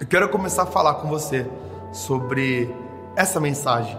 [0.00, 1.46] Eu quero começar a falar com você
[1.92, 2.74] sobre
[3.14, 3.98] essa mensagem.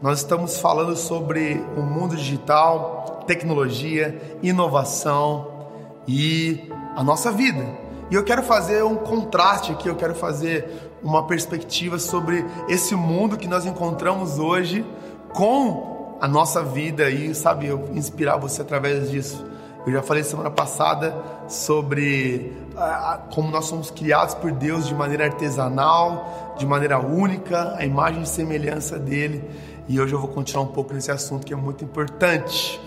[0.00, 5.66] Nós estamos falando sobre o mundo digital, tecnologia, inovação
[6.06, 7.66] e a nossa vida.
[8.12, 13.36] E eu quero fazer um contraste aqui, eu quero fazer uma perspectiva sobre esse mundo
[13.36, 14.86] que nós encontramos hoje
[15.32, 19.44] com a nossa vida e, sabe, eu inspirar você através disso.
[19.86, 21.16] Eu já falei semana passada
[21.48, 27.84] sobre ah, como nós somos criados por Deus de maneira artesanal, de maneira única, a
[27.84, 29.42] imagem e semelhança dele.
[29.88, 32.78] E hoje eu vou continuar um pouco nesse assunto que é muito importante.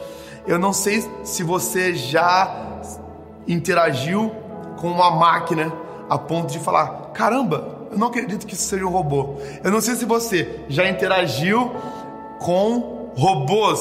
[0.46, 2.82] Eu não sei se você já
[3.48, 4.32] interagiu
[4.78, 5.74] com uma máquina
[6.08, 9.38] a ponto de falar: caramba, eu não acredito que isso seja um robô.
[9.64, 11.72] Eu não sei se você já interagiu
[12.40, 13.80] com robôs,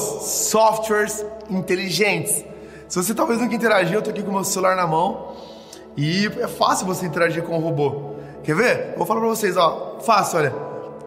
[0.49, 2.43] softwares inteligentes
[2.87, 5.35] se você talvez nunca interagiu, eu tô aqui com o meu celular na mão
[5.95, 8.15] e é fácil você interagir com o robô.
[8.43, 8.93] Quer ver?
[8.97, 9.99] Vou falar pra vocês, ó.
[10.01, 10.53] Fácil, olha.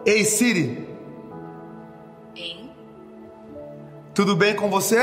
[0.05, 0.87] Ei, Siri.
[2.33, 2.71] Bem?
[4.13, 4.97] Tudo bem com você?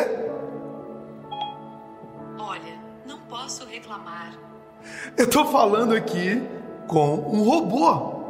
[2.39, 4.35] Olha, não posso reclamar.
[5.17, 6.43] Eu tô falando aqui
[6.89, 8.24] com um robô.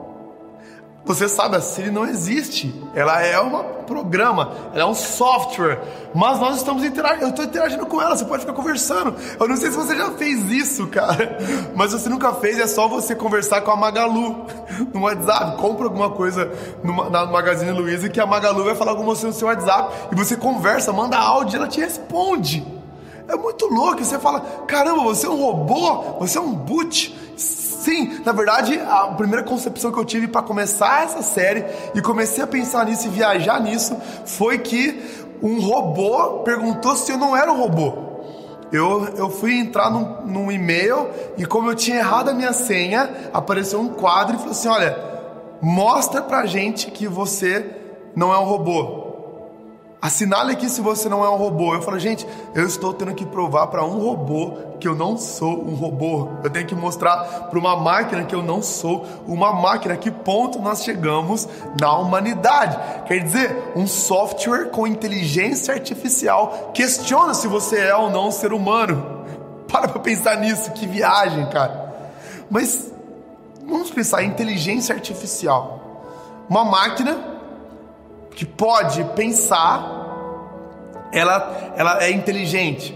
[1.05, 2.75] Você sabe, a Siri não existe.
[2.95, 5.79] Ela é um programa, ela é um software.
[6.15, 9.15] Mas nós estamos interagindo, eu estou interagindo com ela, você pode ficar conversando.
[9.39, 11.37] Eu não sei se você já fez isso, cara.
[11.77, 14.47] Mas você nunca fez, é só você conversar com a Magalu
[14.95, 15.59] no WhatsApp.
[15.59, 16.51] Compra alguma coisa
[16.83, 20.09] no, na Magazine Luiza que a Magalu vai falar com você no seu WhatsApp.
[20.11, 22.67] E você conversa, manda áudio e ela te responde.
[23.29, 24.03] É muito louco.
[24.03, 27.15] Você fala: caramba, você é um robô, você é um boot.
[27.85, 32.43] Sim, na verdade, a primeira concepção que eu tive para começar essa série e comecei
[32.43, 35.03] a pensar nisso e viajar nisso foi que
[35.43, 37.93] um robô perguntou se eu não era um robô.
[38.73, 43.31] Eu, eu fui entrar num, num e-mail e como eu tinha errado a minha senha,
[43.35, 44.99] apareceu um quadro e falou assim: olha,
[45.61, 47.67] mostra pra gente que você
[48.17, 49.04] não é um robô.
[50.05, 51.75] Assinale aqui se você não é um robô.
[51.75, 55.67] Eu falo, gente, eu estou tendo que provar para um robô que eu não sou
[55.67, 56.29] um robô.
[56.45, 59.97] Eu tenho que mostrar para uma máquina que eu não sou uma máquina.
[59.97, 61.49] Que ponto nós chegamos
[61.81, 62.79] na humanidade?
[63.07, 68.53] Quer dizer, um software com inteligência artificial questiona se você é ou não um ser
[68.53, 69.25] humano.
[69.73, 71.95] Para para pensar nisso, que viagem, cara.
[72.51, 72.93] Mas
[73.67, 75.81] vamos pensar em inteligência artificial.
[76.47, 77.34] Uma máquina
[78.35, 80.05] que pode pensar,
[81.13, 82.95] ela, ela é inteligente.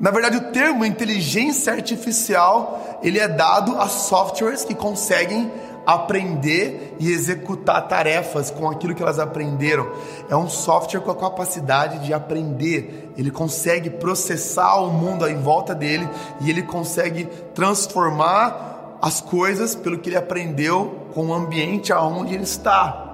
[0.00, 5.50] Na verdade, o termo inteligência artificial ele é dado a softwares que conseguem
[5.86, 9.90] aprender e executar tarefas com aquilo que elas aprenderam.
[10.28, 13.12] É um software com a capacidade de aprender.
[13.16, 16.08] Ele consegue processar o mundo em volta dele
[16.40, 22.44] e ele consegue transformar as coisas pelo que ele aprendeu com o ambiente aonde ele
[22.44, 23.09] está.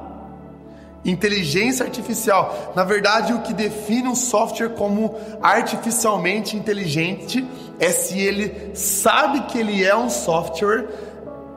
[1.06, 2.72] Inteligência artificial.
[2.74, 7.46] Na verdade, o que define um software como artificialmente inteligente
[7.78, 10.88] é se ele sabe que ele é um software,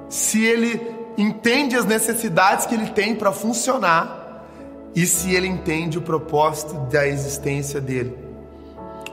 [0.08, 0.80] se ele
[1.18, 4.46] entende as necessidades que ele tem para funcionar
[4.96, 8.16] e se ele entende o propósito da existência dele.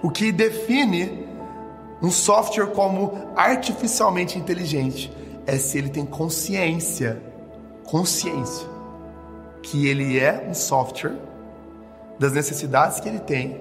[0.03, 1.27] O que define
[2.03, 5.11] um software como artificialmente inteligente
[5.47, 7.23] é se ele tem consciência.
[7.85, 8.76] Consciência
[9.67, 11.17] que ele é um software
[12.19, 13.61] das necessidades que ele tem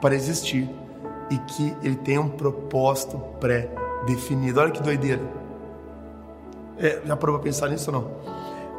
[0.00, 0.68] para existir
[1.30, 4.60] e que ele tem um propósito pré-definido.
[4.60, 5.20] Olha que doideira.
[6.78, 8.10] É, já parou para pensar nisso ou não?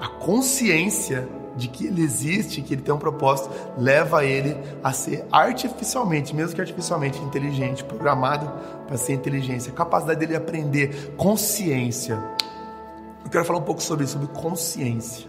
[0.01, 5.25] A consciência de que ele existe, que ele tem um propósito, leva ele a ser
[5.31, 8.51] artificialmente, mesmo que artificialmente inteligente, programado
[8.87, 12.17] para ser inteligência, a capacidade dele aprender, consciência.
[13.23, 15.28] Eu quero falar um pouco sobre isso, sobre consciência.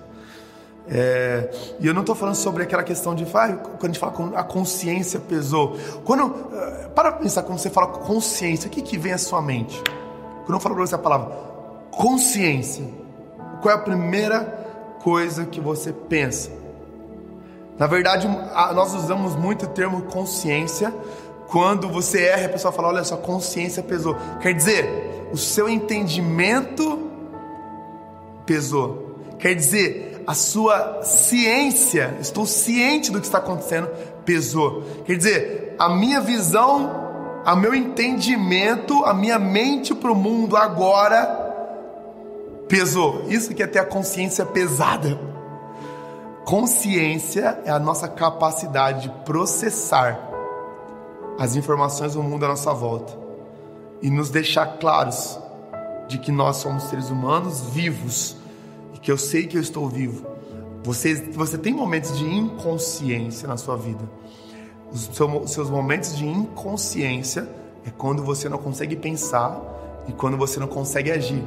[0.89, 4.39] É, e eu não estou falando sobre aquela questão de ah, quando a gente fala
[4.39, 5.77] a consciência pesou.
[6.05, 9.81] Quando é, para pensar quando você fala consciência, o que, que vem à sua mente?
[10.45, 11.37] Quando eu falo para você a palavra
[11.91, 12.85] consciência,
[13.61, 14.41] qual é a primeira
[15.03, 16.51] coisa que você pensa?
[17.79, 18.29] Na verdade,
[18.75, 20.93] nós usamos muito o termo consciência
[21.51, 24.17] quando você erra, a pessoa fala: olha, sua consciência pesou.
[24.41, 27.11] Quer dizer, o seu entendimento
[28.47, 29.17] pesou.
[29.39, 33.89] Quer dizer, a sua ciência, estou ciente do que está acontecendo,
[34.25, 34.85] pesou.
[35.05, 41.27] Quer dizer, a minha visão, o meu entendimento, a minha mente para o mundo agora
[42.69, 43.25] pesou.
[43.27, 45.19] Isso que é ter a consciência pesada.
[46.45, 50.17] Consciência é a nossa capacidade de processar
[51.41, 53.19] as informações do mundo à nossa volta
[54.01, 55.41] e nos deixar claros
[56.07, 58.37] de que nós somos seres humanos vivos
[59.01, 60.27] porque eu sei que eu estou vivo.
[60.85, 64.07] Você, você tem momentos de inconsciência na sua vida.
[64.93, 65.11] Os
[65.51, 67.49] seus momentos de inconsciência
[67.87, 69.59] é quando você não consegue pensar
[70.07, 71.43] e quando você não consegue agir.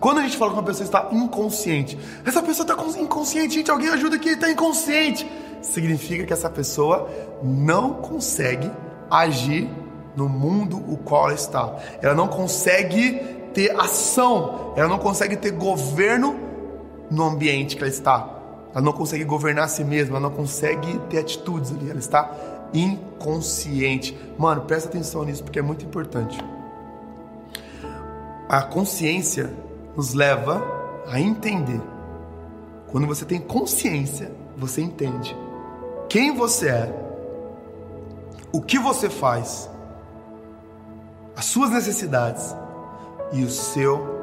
[0.00, 1.96] Quando a gente fala que uma pessoa está inconsciente,
[2.26, 5.30] essa pessoa está inconsciente, gente, alguém ajuda que está inconsciente.
[5.62, 7.08] Significa que essa pessoa
[7.40, 8.68] não consegue
[9.08, 9.70] agir
[10.16, 11.72] no mundo o qual ela está.
[12.02, 13.12] Ela não consegue
[13.54, 16.49] ter ação, ela não consegue ter governo
[17.10, 18.28] no ambiente que ela está.
[18.72, 22.30] Ela não consegue governar a si mesma, ela não consegue ter atitudes ali, ela está
[22.72, 24.16] inconsciente.
[24.38, 26.38] Mano, presta atenção nisso porque é muito importante.
[28.48, 29.52] A consciência
[29.96, 30.62] nos leva
[31.08, 31.80] a entender.
[32.88, 35.36] Quando você tem consciência, você entende
[36.08, 36.92] quem você é,
[38.52, 39.70] o que você faz,
[41.36, 42.54] as suas necessidades
[43.32, 44.19] e o seu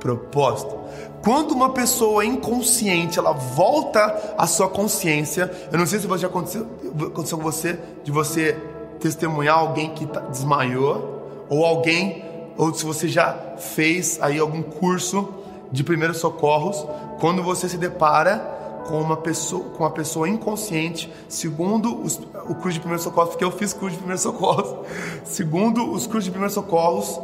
[0.00, 0.76] propósito.
[1.22, 6.66] Quando uma pessoa inconsciente ela volta à sua consciência, eu não sei se já aconteceu,
[7.06, 8.56] aconteceu com você de você
[8.98, 12.24] testemunhar alguém que tá, desmaiou ou alguém
[12.56, 15.28] ou se você já fez aí algum curso
[15.72, 16.84] de primeiros socorros,
[17.20, 22.18] quando você se depara com uma pessoa, com uma pessoa inconsciente, segundo os,
[22.48, 24.88] o curso de primeiros socorros, porque eu fiz curso de primeiros socorros,
[25.24, 27.20] segundo os cursos de primeiros socorros,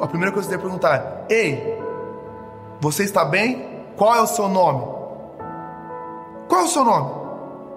[0.00, 1.81] a primeira coisa que você deve perguntar é: Ei,
[2.82, 3.64] você está bem?
[3.96, 4.80] Qual é o seu nome?
[6.48, 7.22] Qual é o seu nome?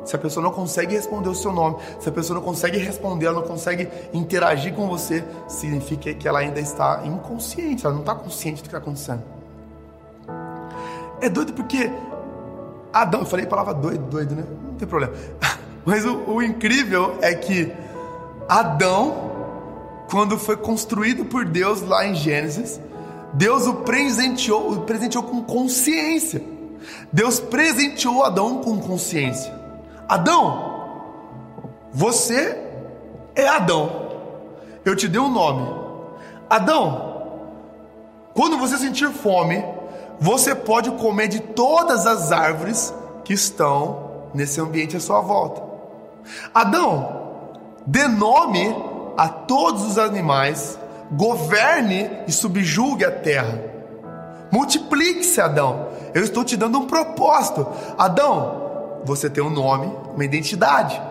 [0.04, 3.28] Se a pessoa não consegue responder o seu nome, se a pessoa não consegue responder,
[3.28, 8.16] ela não consegue interagir com você, significa que ela ainda está inconsciente, ela não está
[8.16, 9.22] consciente do que está acontecendo.
[11.22, 11.92] É doido porque
[12.92, 14.44] Adão, eu falei a palavra doido, doido, né?
[14.70, 15.14] Não tem problema.
[15.86, 17.72] Mas o, o incrível é que
[18.50, 19.32] Adão,
[20.10, 22.82] quando foi construído por Deus lá em Gênesis,
[23.36, 26.42] Deus o presenteou, o presenteou com consciência.
[27.12, 29.54] Deus presenteou Adão com consciência.
[30.08, 31.02] Adão,
[31.92, 32.58] você
[33.36, 34.06] é Adão.
[34.86, 35.68] Eu te dei um nome.
[36.50, 37.16] Adão,
[38.34, 39.64] quando você sentir fome,
[40.20, 42.94] você pode comer de todas as árvores
[43.26, 45.62] que estão nesse ambiente à sua volta.
[46.54, 47.52] Adão,
[47.86, 48.74] dê nome
[49.18, 50.80] a todos os animais,
[51.12, 53.60] governe e subjugue a terra.
[54.52, 55.90] Multiplique-se, Adão.
[56.14, 57.68] Eu estou te dando um propósito.
[57.98, 61.02] Adão, você tem um nome, uma identidade.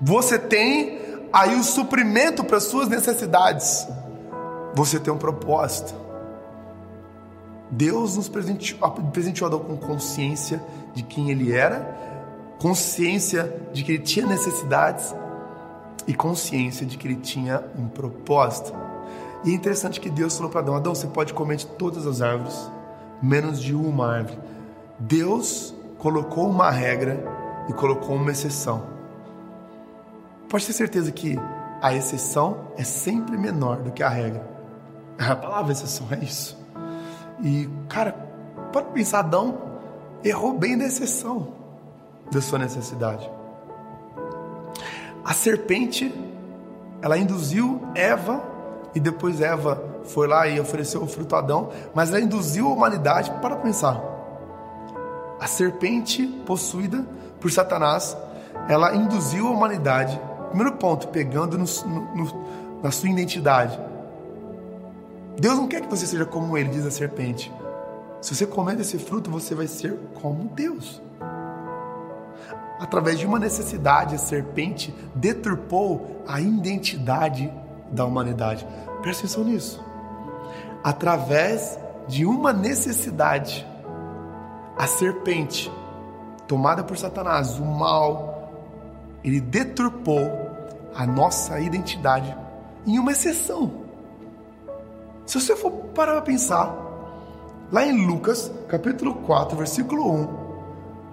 [0.00, 1.00] Você tem
[1.32, 3.86] aí o suprimento para suas necessidades.
[4.74, 5.94] Você tem um propósito.
[7.70, 10.62] Deus nos presenteou, presenteou Adão com consciência
[10.94, 11.80] de quem ele era,
[12.60, 15.14] consciência de que ele tinha necessidades
[16.06, 18.72] e consciência de que ele tinha um propósito.
[19.44, 22.22] E é interessante que Deus falou para Adão: Adão, você pode comer de todas as
[22.22, 22.70] árvores,
[23.20, 24.38] menos de uma árvore.
[24.98, 27.24] Deus colocou uma regra
[27.68, 28.84] e colocou uma exceção.
[30.48, 31.38] Pode ter certeza que
[31.80, 34.50] a exceção é sempre menor do que a regra.
[35.18, 36.58] A palavra exceção é isso.
[37.42, 38.12] E, cara,
[38.72, 39.58] pode pensar, Adão
[40.24, 41.48] errou bem da exceção
[42.30, 43.28] da sua necessidade.
[45.24, 46.12] A serpente,
[47.00, 48.51] ela induziu Eva
[48.94, 52.72] e depois Eva foi lá e ofereceu o fruto a Adão, mas ela induziu a
[52.72, 54.12] humanidade para pensar
[55.42, 57.04] a serpente possuída
[57.40, 58.16] por Satanás,
[58.68, 60.18] ela induziu a humanidade,
[60.50, 61.64] primeiro ponto, pegando no,
[62.14, 63.76] no, na sua identidade.
[65.36, 67.52] Deus não quer que você seja como ele, diz a serpente.
[68.20, 71.02] Se você comer desse fruto, você vai ser como Deus.
[72.78, 77.52] Através de uma necessidade, a serpente deturpou a identidade
[77.92, 78.66] da humanidade.
[79.02, 79.84] Presta atenção nisso.
[80.82, 83.66] Através de uma necessidade,
[84.76, 85.70] a serpente,
[86.48, 88.50] tomada por Satanás, o mal,
[89.22, 90.50] ele deturpou
[90.94, 92.36] a nossa identidade
[92.86, 93.82] em uma exceção.
[95.24, 96.74] Se você for parar para pensar,
[97.70, 100.42] lá em Lucas, capítulo 4, versículo 1,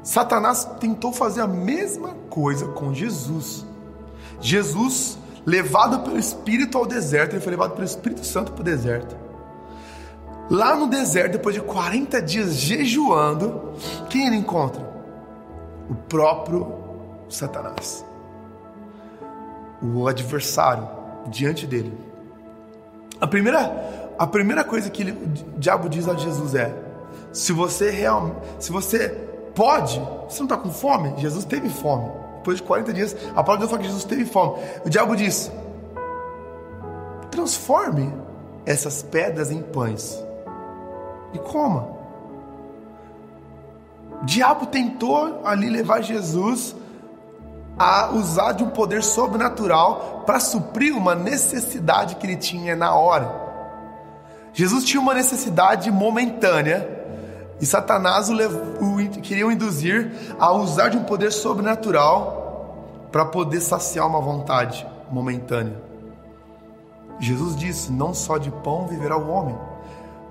[0.04, 3.66] Satanás tentou fazer a mesma coisa com Jesus.
[4.42, 9.16] Jesus, levado pelo Espírito ao deserto, ele foi levado pelo Espírito Santo para o deserto.
[10.50, 13.74] Lá no deserto, depois de 40 dias jejuando,
[14.10, 14.82] quem ele encontra?
[15.90, 16.74] O próprio
[17.30, 18.04] Satanás.
[19.82, 20.88] O adversário
[21.28, 21.96] diante dele.
[23.22, 26.74] A primeira, a primeira coisa que ele, o diabo diz a Jesus é:
[27.32, 29.10] se você realmente, se você
[29.54, 31.14] pode, você não está com fome?
[31.18, 32.10] Jesus teve fome.
[32.40, 34.60] Depois de 40 dias, a palavra de Deus fala que Jesus teve fome.
[34.86, 35.52] O diabo diz:
[37.30, 38.14] transforme
[38.66, 40.22] essas pedras em pães
[41.34, 41.88] e coma.
[44.22, 46.76] O diabo tentou ali levar Jesus
[47.78, 53.48] a usar de um poder sobrenatural para suprir uma necessidade que ele tinha na hora.
[54.52, 56.99] Jesus tinha uma necessidade momentânea
[57.62, 64.08] e Satanás o, o queria induzir a usar de um poder sobrenatural para poder saciar
[64.08, 65.82] uma vontade momentânea.
[67.20, 69.58] Jesus disse: Não só de pão viverá o homem,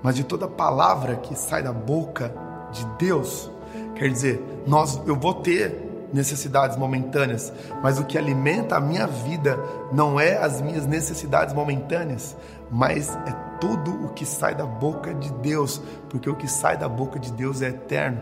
[0.01, 2.33] mas de toda palavra que sai da boca
[2.71, 3.51] de Deus.
[3.95, 9.59] Quer dizer, nós, eu vou ter necessidades momentâneas, mas o que alimenta a minha vida
[9.91, 12.35] não é as minhas necessidades momentâneas,
[12.71, 16.87] mas é tudo o que sai da boca de Deus, porque o que sai da
[16.87, 18.21] boca de Deus é eterno.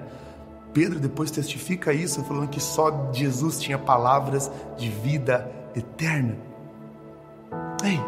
[0.73, 6.35] Pedro depois testifica isso, falando que só Jesus tinha palavras de vida eterna.
[7.83, 7.99] Ei,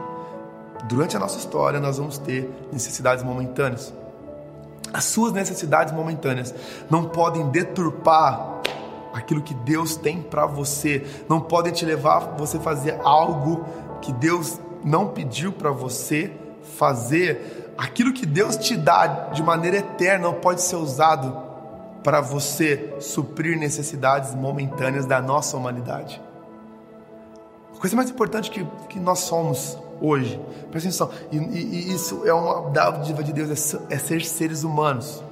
[0.88, 3.94] durante a nossa história nós vamos ter necessidades momentâneas.
[4.92, 6.54] As suas necessidades momentâneas
[6.90, 8.60] não podem deturpar
[9.14, 13.66] aquilo que Deus tem para você, não podem te levar você fazer algo
[14.02, 16.32] que Deus não pediu para você
[16.78, 17.74] fazer.
[17.78, 21.50] Aquilo que Deus te dá de maneira eterna pode ser usado
[22.04, 26.22] para você suprir necessidades momentâneas da nossa humanidade.
[27.76, 30.40] A coisa mais importante que, que nós somos hoje,
[30.72, 34.64] presta atenção, e, e, e isso é uma dádiva de Deus, é, é ser seres
[34.64, 35.24] humanos.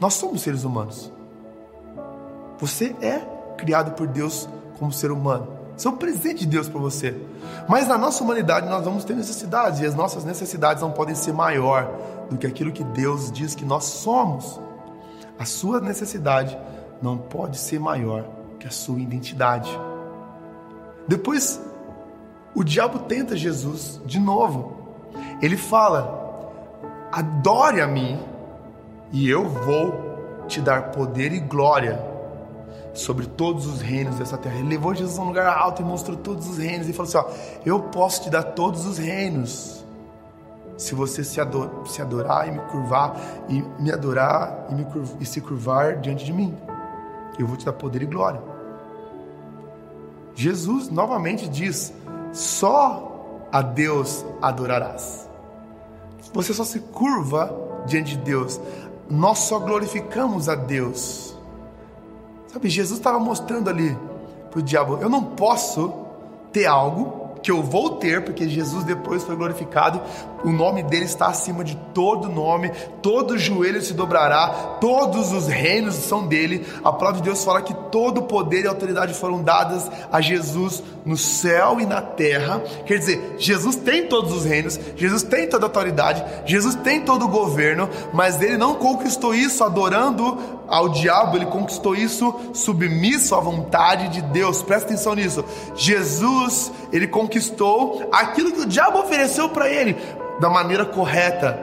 [0.00, 1.12] Nós somos seres humanos.
[2.58, 3.20] Você é
[3.56, 5.61] criado por Deus como ser humano.
[5.76, 7.16] Isso é um presente de Deus para você.
[7.68, 11.32] Mas na nossa humanidade nós vamos ter necessidades e as nossas necessidades não podem ser
[11.32, 11.90] maior
[12.30, 14.60] do que aquilo que Deus diz que nós somos.
[15.38, 16.56] A sua necessidade
[17.00, 18.24] não pode ser maior
[18.60, 19.70] que a sua identidade.
[21.08, 21.60] Depois,
[22.54, 24.76] o diabo tenta Jesus de novo.
[25.40, 26.52] Ele fala:
[27.10, 28.20] adore a mim
[29.10, 32.11] e eu vou te dar poder e glória
[32.94, 34.56] sobre todos os reinos dessa terra.
[34.56, 37.18] Ele levou Jesus a um lugar alto e mostrou todos os reinos e falou assim:
[37.18, 37.26] ó,
[37.64, 39.84] eu posso te dar todos os reinos
[40.76, 43.16] se você se, ador se adorar e me curvar
[43.48, 44.86] e me adorar e, me
[45.20, 46.56] e se curvar diante de mim.
[47.38, 48.42] Eu vou te dar poder e glória.
[50.34, 51.92] Jesus novamente diz:
[52.32, 55.28] só a Deus adorarás.
[56.32, 57.54] Você só se curva
[57.86, 58.60] diante de Deus.
[59.08, 61.36] Nós só glorificamos a Deus
[62.52, 63.96] Sabe, Jesus estava mostrando ali
[64.50, 65.92] para o diabo: eu não posso
[66.52, 70.00] ter algo que eu vou ter, porque Jesus depois foi glorificado,
[70.44, 72.70] o nome dele está acima de todo nome,
[73.02, 76.64] todo joelho se dobrará, todos os reinos são dele.
[76.84, 81.16] A palavra de Deus fala que todo poder e autoridade foram dadas a Jesus no
[81.16, 82.62] céu e na terra.
[82.86, 87.24] Quer dizer, Jesus tem todos os reinos, Jesus tem toda a autoridade, Jesus tem todo
[87.24, 93.40] o governo, mas ele não conquistou isso adorando ao diabo, ele conquistou isso submisso à
[93.40, 94.62] vontade de Deus.
[94.62, 95.44] Presta atenção nisso.
[95.76, 99.98] Jesus, ele conquistou aquilo que o diabo ofereceu para ele
[100.40, 101.58] da maneira correta,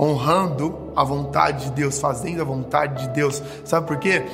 [0.00, 3.42] honrando a vontade de Deus, fazendo a vontade de Deus.
[3.62, 4.24] Sabe por quê?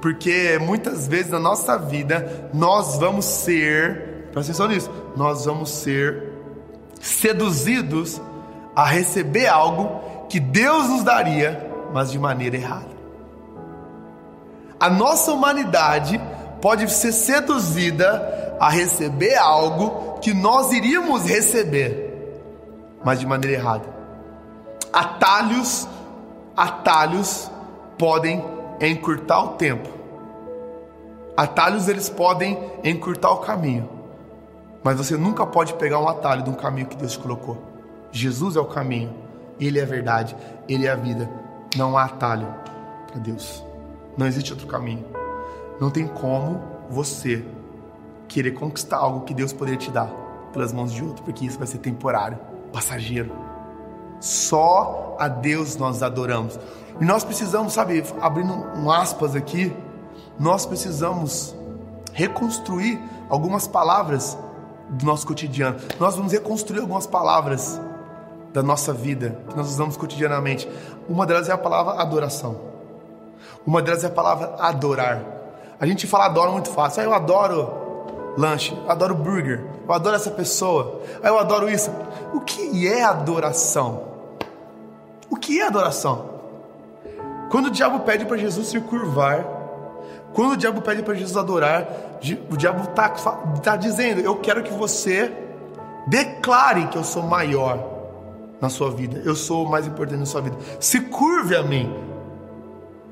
[0.00, 6.34] Porque muitas vezes na nossa vida nós vamos ser, presta atenção nisso, nós vamos ser
[7.00, 8.22] seduzidos
[8.76, 12.93] a receber algo que Deus nos daria, mas de maneira errada.
[14.84, 16.20] A nossa humanidade
[16.60, 22.38] pode ser seduzida a receber algo que nós iríamos receber,
[23.02, 23.84] mas de maneira errada.
[24.92, 25.88] Atalhos,
[26.54, 27.50] atalhos
[27.96, 28.44] podem
[28.78, 29.88] encurtar o tempo.
[31.34, 33.88] Atalhos eles podem encurtar o caminho.
[34.82, 37.56] Mas você nunca pode pegar um atalho de um caminho que Deus te colocou.
[38.12, 39.14] Jesus é o caminho,
[39.58, 40.36] ele é a verdade,
[40.68, 41.26] ele é a vida.
[41.74, 42.54] Não há atalho
[43.06, 43.64] para Deus.
[44.16, 45.04] Não existe outro caminho.
[45.80, 47.44] Não tem como você
[48.28, 50.08] querer conquistar algo que Deus poderia te dar
[50.52, 52.38] pelas mãos de outro, porque isso vai ser temporário,
[52.72, 53.32] passageiro.
[54.20, 56.58] Só a Deus nós adoramos.
[57.00, 59.74] E nós precisamos, sabe, abrindo um aspas aqui,
[60.38, 61.54] nós precisamos
[62.12, 64.38] reconstruir algumas palavras
[64.88, 65.76] do nosso cotidiano.
[65.98, 67.80] Nós vamos reconstruir algumas palavras
[68.52, 70.68] da nossa vida que nós usamos cotidianamente.
[71.08, 72.73] Uma delas é a palavra adoração.
[73.66, 75.22] Uma delas é a palavra adorar.
[75.80, 77.02] A gente fala adoro muito fácil.
[77.02, 77.84] Ah, eu adoro
[78.36, 81.90] lanche, adoro burger, eu adoro essa pessoa, ah, eu adoro isso.
[82.32, 84.02] O que é adoração?
[85.30, 86.30] O que é adoração?
[87.50, 89.44] Quando o diabo pede para Jesus se curvar,
[90.32, 91.86] quando o diabo pede para Jesus adorar,
[92.50, 93.08] o diabo está
[93.62, 95.32] tá dizendo: Eu quero que você
[96.06, 97.78] declare que eu sou maior
[98.60, 100.56] na sua vida, eu sou o mais importante na sua vida.
[100.80, 102.13] Se curve a mim.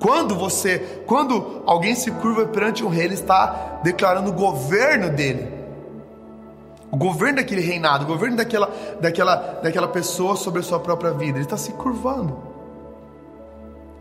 [0.02, 5.48] Quando você, quando alguém se curva perante um rei, ele está declarando o governo dele.
[6.90, 8.68] O governo daquele reinado, o governo daquela,
[9.00, 11.38] daquela, daquela pessoa sobre a sua própria vida.
[11.38, 12.36] Ele está se curvando.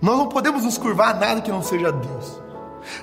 [0.01, 2.41] Nós não podemos nos curvar a nada que não seja Deus.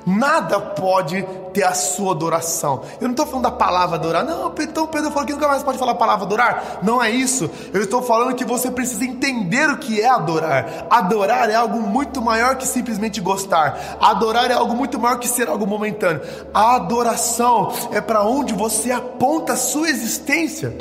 [0.07, 2.83] Nada pode ter a sua adoração.
[3.01, 4.25] Eu não estou falando da palavra adorar.
[4.25, 6.79] Não, então Pedro falou que nunca mais pode falar a palavra adorar.
[6.83, 7.51] Não é isso.
[7.73, 10.87] Eu estou falando que você precisa entender o que é adorar.
[10.91, 13.99] Adorar é algo muito maior que simplesmente gostar.
[14.01, 16.23] Adorar é algo muito maior que ser algo momentâneo.
[16.53, 20.77] A adoração é para onde você aponta a sua existência.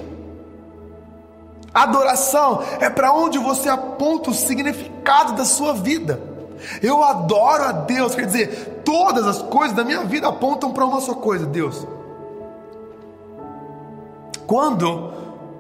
[1.74, 6.20] Adoração é para onde você aponta o significado da sua vida.
[6.82, 11.02] Eu adoro a Deus, quer dizer, todas as coisas da minha vida apontam para uma
[11.02, 11.86] só coisa: Deus.
[14.46, 15.14] Quando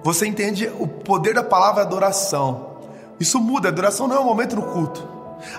[0.03, 2.77] você entende o poder da palavra adoração,
[3.19, 3.69] isso muda.
[3.69, 5.07] Adoração não é um momento no culto.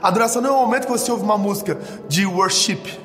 [0.03, 1.79] Adoração não é um momento que você ouve uma música
[2.09, 2.99] de worship.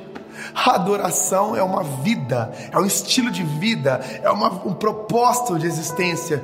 [0.55, 6.43] Adoração é uma vida, é um estilo de vida, é uma, um propósito de existência.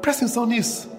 [0.00, 0.95] Presta atenção nisso.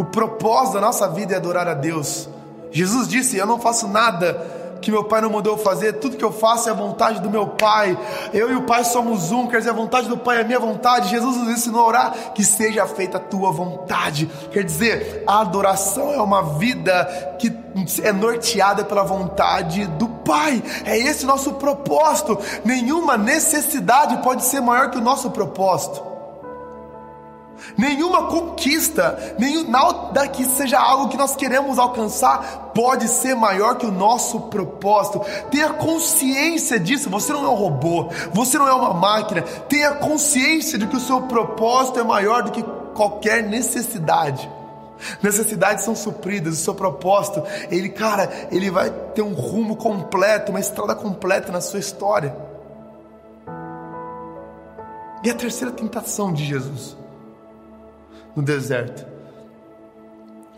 [0.00, 2.26] O propósito da nossa vida é adorar a Deus.
[2.70, 4.32] Jesus disse: Eu não faço nada
[4.80, 7.48] que meu pai não mandou fazer, tudo que eu faço é a vontade do meu
[7.48, 7.98] pai.
[8.32, 10.58] Eu e o pai somos um, quer dizer, a vontade do pai é a minha
[10.58, 11.10] vontade.
[11.10, 14.24] Jesus nos ensinou a orar que seja feita a tua vontade.
[14.50, 17.54] Quer dizer, a adoração é uma vida que
[18.02, 20.62] é norteada pela vontade do pai.
[20.86, 22.38] É esse nosso propósito.
[22.64, 26.09] Nenhuma necessidade pode ser maior que o nosso propósito.
[27.76, 33.86] Nenhuma conquista, nenhum, nada que seja algo que nós queremos alcançar pode ser maior que
[33.86, 35.20] o nosso propósito.
[35.50, 37.10] Tenha consciência disso.
[37.10, 39.42] Você não é um robô, você não é uma máquina.
[39.42, 42.62] Tenha consciência de que o seu propósito é maior do que
[42.94, 44.50] qualquer necessidade.
[45.22, 50.60] Necessidades são supridas, o seu propósito, ele, cara, ele vai ter um rumo completo, uma
[50.60, 52.36] estrada completa na sua história.
[55.24, 56.99] E a terceira tentação de Jesus
[58.34, 59.06] no deserto.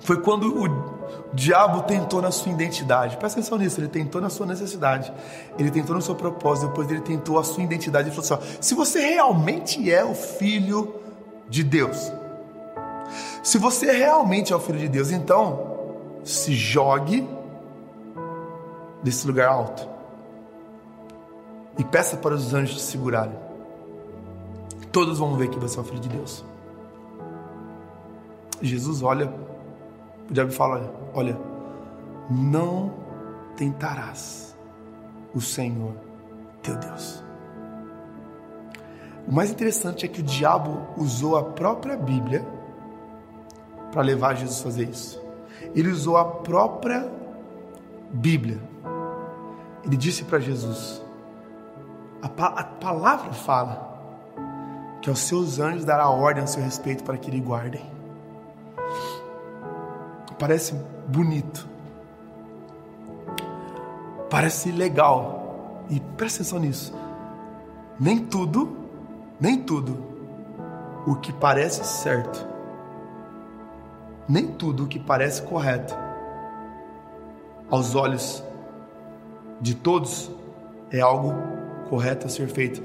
[0.03, 0.93] Foi quando o
[1.33, 3.17] diabo tentou na sua identidade.
[3.17, 5.13] Presta atenção nisso, ele tentou na sua necessidade.
[5.59, 8.09] Ele tentou no seu propósito, depois ele tentou a sua identidade.
[8.09, 10.97] Ele falou assim: ó, se você realmente é o filho
[11.49, 12.13] de Deus,
[13.43, 15.71] se você realmente é o filho de Deus, então
[16.25, 17.29] se jogue
[19.03, 19.89] desse lugar alto
[21.79, 23.37] e peça para os anjos te segurarem.
[24.91, 26.45] Todos vão ver que você é o filho de Deus.
[28.63, 29.33] Jesus olha,
[30.31, 31.37] o diabo fala: Olha,
[32.31, 32.95] não
[33.57, 34.57] tentarás
[35.35, 35.95] o Senhor
[36.63, 37.23] teu Deus.
[39.27, 42.47] O mais interessante é que o diabo usou a própria Bíblia
[43.93, 45.23] para levar Jesus a fazer isso.
[45.75, 47.11] Ele usou a própria
[48.13, 48.61] Bíblia.
[49.85, 51.03] Ele disse para Jesus:
[52.23, 53.91] a, a, palavra fala
[55.01, 57.92] que aos seus anjos dará ordem a seu respeito para que lhe guardem
[60.43, 60.75] parece
[61.07, 61.69] bonito,
[64.29, 65.85] parece legal.
[65.89, 66.93] E presta atenção nisso.
[68.01, 68.77] Nem tudo,
[69.39, 70.03] nem tudo
[71.07, 72.45] o que parece certo,
[74.29, 75.97] nem tudo o que parece correto,
[77.71, 78.43] aos olhos
[79.61, 80.29] de todos,
[80.91, 81.35] é algo
[81.89, 82.83] correto a ser feito.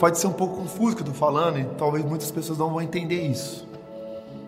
[0.00, 2.70] Pode ser um pouco confuso o que eu estou falando, e talvez muitas pessoas não
[2.70, 3.75] vão entender isso.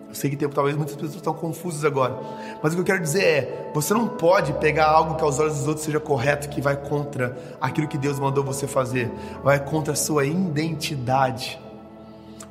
[0.09, 2.17] Eu sei que tem, talvez muitas pessoas estão confusas agora.
[2.63, 5.59] Mas o que eu quero dizer é: você não pode pegar algo que aos olhos
[5.59, 9.11] dos outros seja correto, que vai contra aquilo que Deus mandou você fazer,
[9.43, 11.61] vai contra a sua identidade.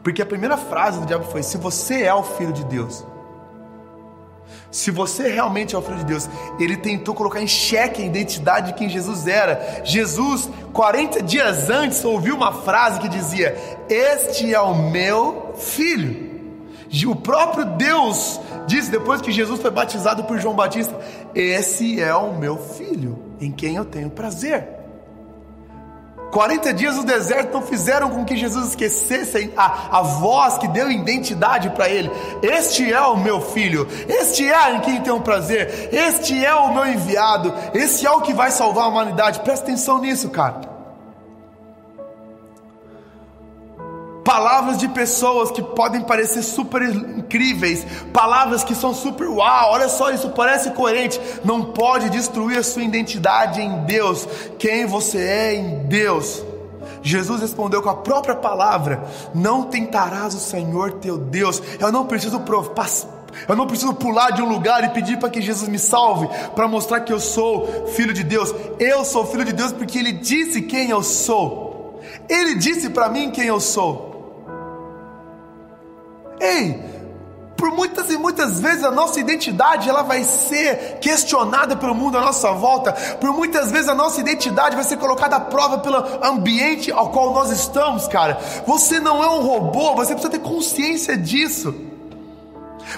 [0.05, 3.05] Porque a primeira frase do diabo foi: se você é o filho de Deus,
[4.71, 6.29] se você realmente é o filho de Deus,
[6.61, 9.83] ele tentou colocar em xeque a identidade de quem Jesus era.
[9.85, 13.57] Jesus, 40 dias antes, ouviu uma frase que dizia:
[13.89, 16.28] Este é o meu filho.
[17.07, 20.99] O próprio Deus disse depois que Jesus foi batizado por João Batista:
[21.35, 24.79] Esse é o meu filho, em quem eu tenho prazer.
[26.31, 30.91] 40 dias no deserto não fizeram com que Jesus esquecesse a, a voz que deu
[30.91, 32.11] identidade para ele.
[32.43, 36.87] Este é o meu filho, este é em quem tenho prazer, este é o meu
[36.87, 39.41] enviado, esse é o que vai salvar a humanidade.
[39.41, 40.78] Presta atenção nisso, cara.
[44.39, 50.13] Palavras de pessoas que podem parecer super incríveis, palavras que são super uau, olha só,
[50.13, 55.89] isso parece coerente, não pode destruir a sua identidade em Deus, quem você é em
[55.89, 56.45] Deus.
[57.03, 59.03] Jesus respondeu com a própria palavra:
[59.35, 61.61] Não tentarás o Senhor teu Deus.
[61.81, 62.41] Eu não preciso
[63.49, 66.69] Eu não preciso pular de um lugar e pedir para que Jesus me salve, para
[66.69, 68.55] mostrar que eu sou filho de Deus.
[68.79, 72.01] Eu sou filho de Deus porque Ele disse quem eu sou.
[72.29, 74.08] Ele disse para mim quem eu sou.
[76.41, 76.89] Ei,
[77.59, 82.21] por muitas e muitas vezes a nossa identidade ela vai ser questionada pelo mundo à
[82.21, 82.93] nossa volta.
[82.93, 87.35] Por muitas vezes a nossa identidade vai ser colocada à prova pelo ambiente ao qual
[87.35, 88.39] nós estamos, cara.
[88.65, 91.88] Você não é um robô, você precisa ter consciência disso.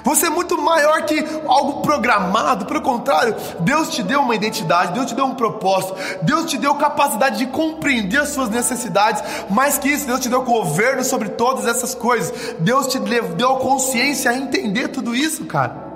[0.05, 5.07] Você é muito maior que algo programado, pelo contrário, Deus te deu uma identidade, Deus
[5.07, 9.89] te deu um propósito, Deus te deu capacidade de compreender as suas necessidades, mais que
[9.89, 14.89] isso, Deus te deu governo sobre todas essas coisas, Deus te deu consciência a entender
[14.89, 15.91] tudo isso, cara.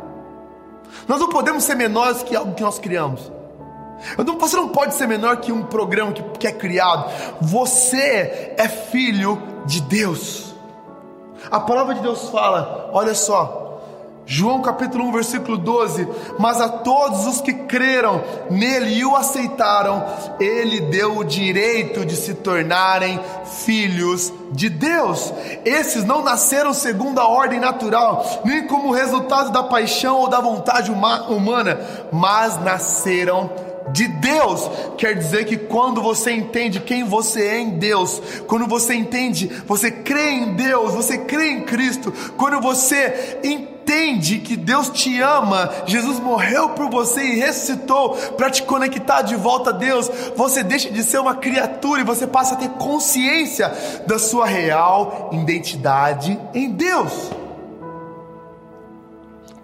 [1.07, 3.33] Nós não podemos ser menores que algo que nós criamos.
[4.39, 7.11] Você não pode ser menor que um programa que é criado.
[7.41, 10.55] Você é filho de Deus.
[11.51, 13.64] A palavra de Deus fala, olha só,
[14.27, 16.09] João capítulo 1, versículo 12:
[16.39, 20.05] Mas a todos os que creram nele e o aceitaram,
[20.41, 23.21] ele deu o direito de se tornarem
[23.65, 25.33] filhos de Deus.
[25.65, 30.91] Esses não nasceram segundo a ordem natural, nem como resultado da paixão ou da vontade
[30.91, 33.51] humana, mas nasceram
[33.93, 34.71] de Deus.
[34.97, 39.91] Quer dizer que quando você entende quem você é em Deus, quando você entende, você
[39.91, 43.74] crê em Deus, você crê em Cristo, quando você entende
[44.39, 49.71] que Deus te ama, Jesus morreu por você e ressuscitou para te conectar de volta
[49.71, 53.73] a Deus, você deixa de ser uma criatura e você passa a ter consciência
[54.07, 57.44] da sua real identidade em Deus.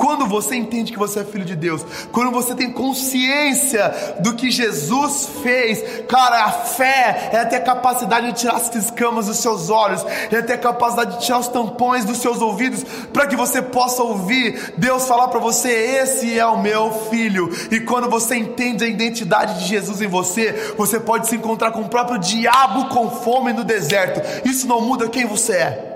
[0.01, 4.51] Quando você entende que você é filho de Deus, quando você tem consciência do que
[4.51, 9.69] Jesus fez, cara, a fé é ter a capacidade de tirar as escamas dos seus
[9.69, 12.83] olhos, é ter a capacidade de tirar os tampões dos seus ouvidos,
[13.13, 17.51] para que você possa ouvir Deus falar para você: Esse é o meu filho.
[17.71, 21.83] E quando você entende a identidade de Jesus em você, você pode se encontrar com
[21.83, 24.49] o próprio diabo com fome no deserto.
[24.49, 25.90] Isso não muda quem você é.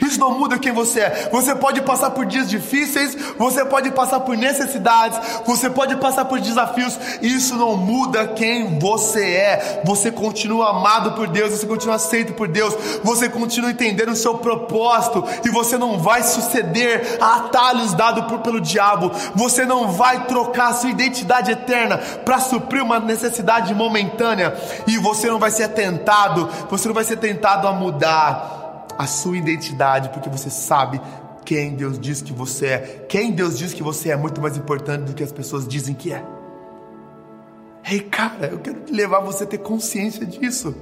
[0.00, 1.28] Isso não muda quem você é.
[1.30, 6.40] Você pode passar por dias difíceis, você pode passar por necessidades, você pode passar por
[6.40, 6.98] desafios.
[7.22, 9.82] Isso não muda quem você é.
[9.84, 14.38] Você continua amado por Deus, você continua aceito por Deus, você continua entendendo o seu
[14.38, 19.10] propósito e você não vai suceder a atalhos dados pelo diabo.
[19.34, 25.28] Você não vai trocar a sua identidade eterna para suprir uma necessidade momentânea e você
[25.28, 28.57] não vai ser tentado, você não vai ser tentado a mudar
[28.98, 31.00] a sua identidade, porque você sabe
[31.44, 33.06] quem Deus diz que você é.
[33.08, 36.12] Quem Deus diz que você é muito mais importante do que as pessoas dizem que
[36.12, 36.22] é.
[37.90, 40.74] Ei, cara, eu quero levar você a ter consciência disso.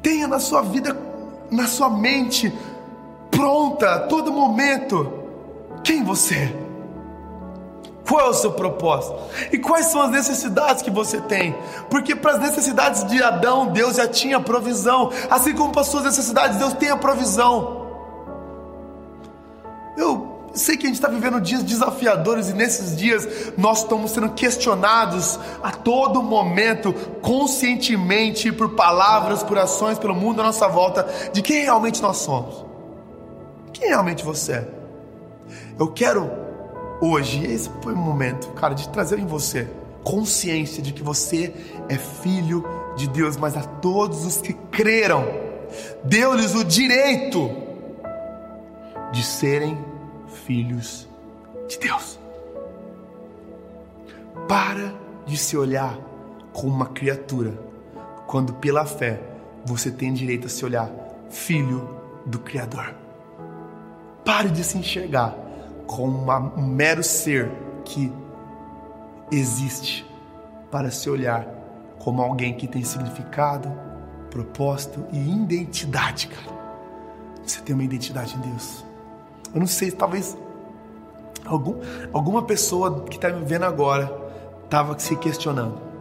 [0.00, 0.96] Tenha na sua vida,
[1.50, 2.50] na sua mente,
[3.30, 5.12] pronta, a todo momento,
[5.84, 6.61] quem você é.
[8.06, 9.16] Qual é o seu propósito?
[9.52, 11.54] E quais são as necessidades que você tem?
[11.88, 15.10] Porque para as necessidades de Adão, Deus já tinha provisão.
[15.30, 17.86] Assim como para as suas necessidades, Deus tem a provisão.
[19.96, 24.30] Eu sei que a gente está vivendo dias desafiadores e nesses dias nós estamos sendo
[24.30, 31.40] questionados a todo momento, conscientemente, por palavras, por ações, pelo mundo à nossa volta, de
[31.40, 32.64] quem realmente nós somos.
[33.72, 34.68] Quem realmente você é?
[35.78, 36.41] Eu quero
[37.02, 39.68] hoje, esse foi o momento, cara, de trazer em você
[40.04, 41.52] consciência de que você
[41.88, 42.64] é filho
[42.96, 45.24] de Deus, mas a todos os que creram,
[46.04, 47.50] deu-lhes o direito
[49.12, 49.78] de serem
[50.46, 51.08] filhos
[51.68, 52.18] de Deus.
[54.48, 54.94] Para
[55.26, 55.98] de se olhar
[56.52, 57.52] como uma criatura,
[58.26, 59.20] quando pela fé
[59.64, 60.90] você tem direito a se olhar
[61.30, 61.88] filho
[62.26, 62.94] do Criador.
[64.24, 65.41] Pare de se enxergar
[65.86, 67.50] como uma, um mero ser
[67.84, 68.12] que
[69.30, 70.06] existe
[70.70, 71.46] para se olhar
[71.98, 73.70] como alguém que tem significado,
[74.30, 76.56] propósito e identidade, cara.
[77.44, 78.84] Você tem uma identidade em Deus.
[79.54, 80.36] Eu não sei, talvez
[81.44, 81.76] algum,
[82.12, 84.10] alguma pessoa que está me vendo agora
[84.64, 85.91] estava se questionando.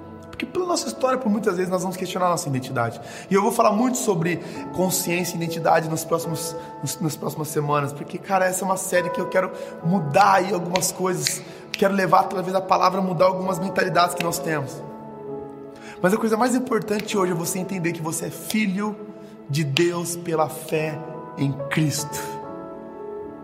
[0.41, 2.99] Porque pela nossa história, por muitas vezes, nós vamos questionar nossa identidade.
[3.30, 4.38] E eu vou falar muito sobre
[4.73, 7.93] consciência e identidade nos próximos, nos, nas próximas semanas.
[7.93, 9.51] Porque, cara, essa é uma série que eu quero
[9.84, 11.43] mudar aí algumas coisas.
[11.71, 14.82] Quero levar, através da palavra, mudar algumas mentalidades que nós temos.
[16.01, 18.95] Mas a coisa mais importante hoje é você entender que você é filho
[19.47, 20.99] de Deus pela fé
[21.38, 22.19] em Cristo.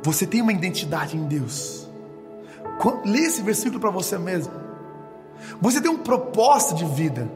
[0.01, 1.87] Você tem uma identidade em Deus.
[3.05, 4.66] Lê esse versículo para você mesmo.
[5.61, 7.29] Você tem um propósito de vida.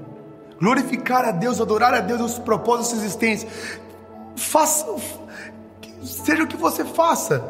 [0.59, 3.49] Glorificar a Deus, adorar a Deus, os propósitos existência.
[4.35, 4.85] Faça,
[6.03, 7.43] seja o que você faça.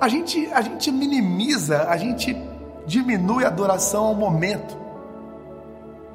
[0.00, 2.36] a gente, a gente minimiza, a gente
[2.86, 4.76] diminui a adoração ao momento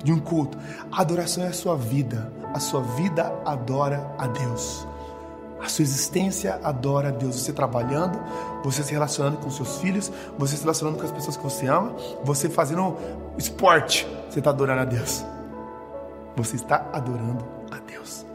[0.04, 0.58] de um culto.
[0.92, 2.32] A adoração é a sua vida.
[2.54, 4.88] A sua vida adora a Deus.
[5.62, 7.36] A sua existência adora a Deus.
[7.36, 8.20] Você trabalhando,
[8.64, 11.96] você se relacionando com seus filhos, você se relacionando com as pessoas que você ama,
[12.24, 12.98] você fazendo
[13.38, 15.24] esporte, você está adorando a Deus.
[16.36, 18.26] Você está adorando a Deus.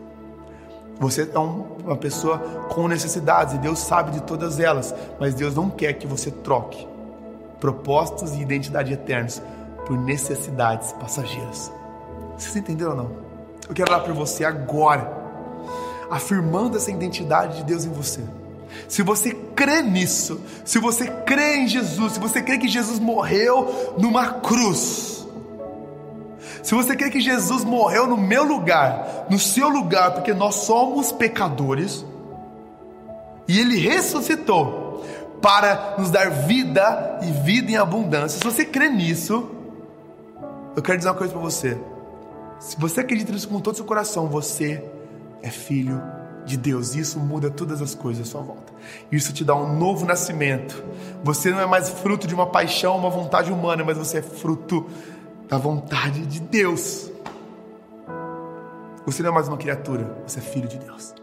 [0.98, 2.38] Você é um, uma pessoa
[2.74, 6.86] com necessidades e Deus sabe de todas elas, mas Deus não quer que você troque
[7.60, 9.40] propósitos e identidade eternos
[9.86, 11.70] por necessidades passageiras.
[12.36, 13.10] Vocês entenderam ou não?
[13.68, 15.19] Eu quero orar por você agora,
[16.10, 18.20] afirmando essa identidade de Deus em você.
[18.88, 23.94] Se você crê nisso, se você crê em Jesus, se você crê que Jesus morreu
[23.98, 25.26] numa cruz,
[26.62, 31.10] se você crê que Jesus morreu no meu lugar, no seu lugar, porque nós somos
[31.12, 32.04] pecadores,
[33.48, 35.04] e ele ressuscitou
[35.40, 38.38] para nos dar vida e vida em abundância.
[38.38, 39.50] Se você crê nisso,
[40.76, 41.78] eu quero dizer uma coisa para você.
[42.60, 44.84] Se você acredita nisso com todo o seu coração, você
[45.42, 46.02] é filho
[46.44, 46.94] de Deus.
[46.94, 48.72] Isso muda todas as coisas à sua volta.
[49.10, 50.82] Isso te dá um novo nascimento.
[51.22, 54.86] Você não é mais fruto de uma paixão, uma vontade humana, mas você é fruto
[55.48, 57.10] da vontade de Deus.
[59.04, 61.19] Você não é mais uma criatura, você é filho de Deus.